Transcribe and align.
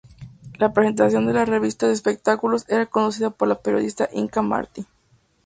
La 0.57 0.73
presentación 0.73 1.27
de 1.27 1.33
la 1.33 1.45
revista 1.45 1.85
de 1.85 1.93
espectáculos 1.93 2.65
era 2.67 2.87
conducida 2.87 3.29
por 3.29 3.47
la 3.47 3.61
periodista 3.61 4.09
Inka 4.11 4.41
Martí. 4.41 4.83